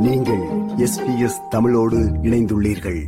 [0.00, 0.42] நீங்கள்
[0.76, 3.06] S B S தமிழோடு இணைந்துள்ளீர்கள்.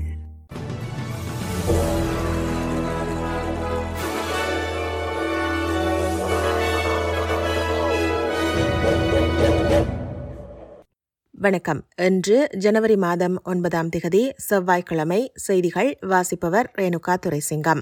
[11.30, 11.84] வணக்கம்.
[11.96, 17.80] இன்று ஜனவரி மாதம் ஒன்பதாம் திகதி செவ்வாய்க்கிழமை செய்திகள் வாசிப்பவர் ரேணுகா துரைசிங்கம்.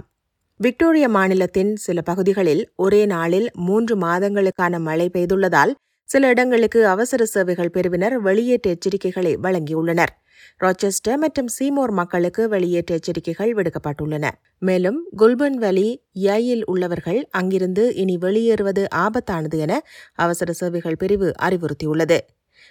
[0.56, 5.74] விக்டோரிய மாநிலத்தின் சில பகுதிகளில் ஒரே நாளில் மூன்று மாதங்களுக்கான மழை பெய்துள்ளதால்
[6.10, 10.12] சில இடங்களுக்கு அவசர சேவைகள் பிரிவினர் வெளியேற்ற எச்சரிக்கைகளை வழங்கியுள்ளனர்.
[10.60, 14.26] ராச்செஸ்டர் மற்றும் சீமோர் மக்களுக்கு வெளியேற்ற எச்சரிக்கைகள் விடுக்கப்பட்டுள்ளன.
[14.58, 15.88] மேலும் குல்பன் வேலி
[16.26, 19.82] யையில் உள்ளவர்கள் அங்கிருந்து இனி வெளியேறுவது ஆபத்தானது என
[20.14, 22.18] அவசர சேவைகள் பிரிவு அறிவுறுத்தியுள்ளது.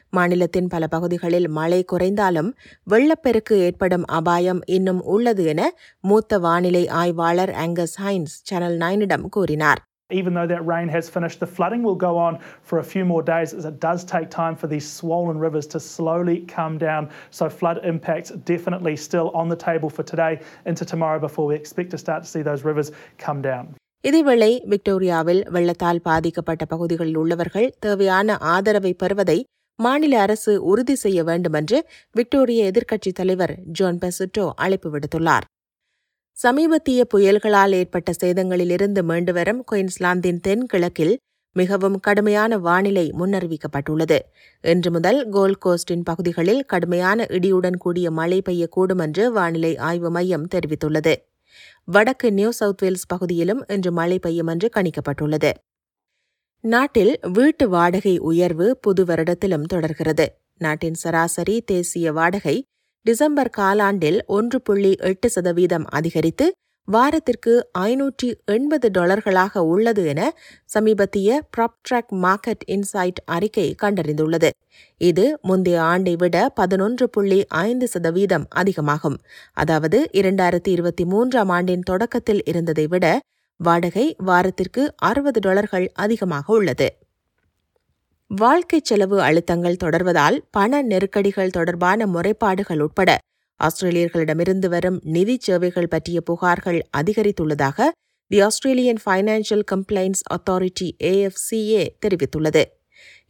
[0.10, 2.50] மாநிலத்தின் பல பகுதிகளில் மழை குறைந்தாலும்
[2.84, 5.62] வெள்ளப்பெருக்கு ஏற்படும் அபாயம் இன்னும் உள்ளது என
[6.00, 9.82] மூத்த வானிலை ஆய்வாளர் ஆங்கஸ் ஹைன்ஸ் சேனல் நைனிடம் கூறினார்.
[10.10, 13.22] Even though that rain has finished, the flooding will go on for a few more
[13.22, 17.10] days as it does take time for these swollen rivers to slowly come down.
[17.32, 21.92] So, flood impacts definitely still on the table for today into tomorrow before we expect
[21.92, 23.66] to start to see those rivers come down.
[24.04, 29.38] இதேவேளை விக்டோரியாவில் வெள்ளத்தால் பாதிக்கப்பட்ட பகுதிகளில் உள்ளவர்கள் தேவையான ஆதரவை பெறுவதை
[29.80, 31.78] மாநில அரசு உறுதி செய்ய வேண்டும் என்று
[32.16, 35.46] விக்டோரிய எதிர்க்கட்சித் தலைவர் ஜோன் பெசுட்டோ அழைப்பு விடுத்துள்ளார்
[36.40, 41.18] சமீபத்திய புயல்களால் ஏற்பட்ட சேதங்களிலிருந்து மீண்டு வரும் குயின்ஸ்லாந்தின் தென்கிழக்கில்
[41.56, 44.18] மிகவும் கடுமையான வானிலை முன்னறிவிக்கப்பட்டுள்ளது.
[44.62, 51.16] இன்று முதல் கோல்ட் கோஸ்டின் பகுதிகளில் கடுமையான இடியுடன் கூடிய மழை பெய்யக்கூடும் என்று வானிலை ஆய்வு மையம் தெரிவித்துள்ளது.
[51.86, 55.52] வடக்கு நியூ சவுத் வேல்ஸ் பகுதியிலும் இன்று மழை பெய்யும் என்று கணிக்கப்பட்டுள்ளது.
[56.64, 60.38] நாட்டில் வீட்டு வாடகை உயர்வு புது வருடத்திலும் தொடர்கிறது.
[60.58, 62.68] நாட்டின் சராசரி தேசிய வாடகை
[63.08, 66.46] டிசம்பர் காலாண்டில் ஒன்று புள்ளி எட்டு சதவீதம் அதிகரித்து
[66.88, 70.22] வாரத்திற்கு ஐநூற்றி எண்பது டாலர்களாக உள்ளது என
[70.74, 74.50] சமீபத்திய ப்ராப்ட்ராக் மார்க்கெட் இன்சைட் அறிக்கை கண்டறிந்துள்ளது.
[75.02, 79.18] இது முந்தைய ஆண்டை விட பதினொன்று புள்ளி ஐந்து சதவீதம் அதிகமாகும்.
[79.54, 83.06] அதாவது இரண்டாயிரத்தி இருபத்தி மூன்றாம் ஆண்டின் தொடக்கத்தில் இருந்ததை விட
[83.60, 86.90] வாடகை வாரத்திற்கு அறுபது டாலர்கள் அதிகமாக உள்ளது.
[88.32, 93.12] வாழ்க்கை செலவு அழுத்தங்கள் தொடர்வதால் பண நெருக்கடிகள் தொடர்பான முறைப்பாடுகள் உட்பட
[93.60, 97.88] ஆஸ்திரேலியர்களிடமிருந்து வரும் நிதி சேவைகள் பற்றிய புகார்கள் அதிகரித்துள்ளதாக
[98.32, 102.64] the Australian financial complaints authority AFCA தெரிவித்துள்ளது.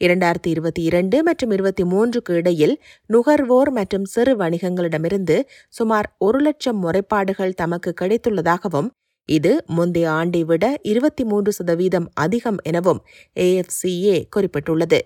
[0.01, 2.75] இரண்டாயிரத்தி இருபத்தி இரண்டு மற்றும் இருபத்தி மூன்றுக்கு இடையில்
[3.05, 5.37] நுகர்வோர் மற்றும் சிறு வணிகங்களிடமிருந்து
[5.69, 8.89] சுமார் ஒரு லட்சம் முறைப்பாடுகள் தமக்கு கிடைத்துள்ளதாகவும்
[9.29, 13.01] இது முந்தைய ஆண்டை விட இருபத்தி மூன்று சதவீதம் அதிகம் எனவும்
[13.35, 14.99] ஏஎஃப்சிஏ குறிப்பிட்டுள்ளது.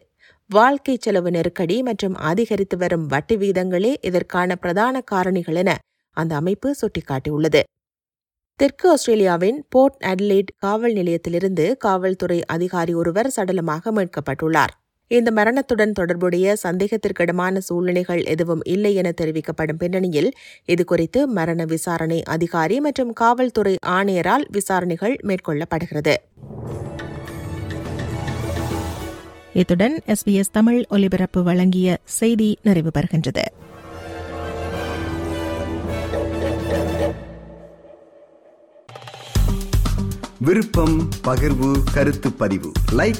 [0.49, 5.77] வாழ்க்கை செலவு நெருக்கடி மற்றும் அதிகரித்து வரும் வட்டி வீதங்களே இதற்கான பிரதான காரணிகள் என
[6.17, 7.61] அந்த அமைப்பு சுட்டிக்காட்டியுள்ளது.
[8.59, 14.73] தெற்கு ஆஸ்திரேலியாவின் போர்ட் அட்லைட் காவல் நிலையத்திலிருந்து காவல்துறை அதிகாரி ஒருவர் சடலமாக மீட்கப்பட்டுள்ளார்.
[15.17, 20.29] இந்த மரணத்துடன் தொடர்புடைய சந்தேகத்திற்கிடமான சூழ்நிலைகள் எதுவும் இல்லை என தெரிவிக்கப்படும் பின்னணியில்
[20.67, 26.15] இதுகுறித்து மரண விசாரணை அதிகாரி மற்றும் காவல்துறை ஆணையரால் விசாரணைகள் மேற்கொள்ளப்படுகிறது.
[29.53, 33.43] இத்துடன் எஸ்பிஎஸ் தமிழ் ஒலிபரப்பு வழங்கிய செய்தி நிறைவு பெறுகின்றது.
[40.39, 42.71] விருப்பம் பகிர்வு கருத்து பதிவு.
[42.97, 43.19] லைக்